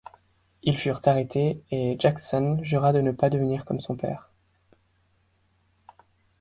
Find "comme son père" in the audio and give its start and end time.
3.65-4.31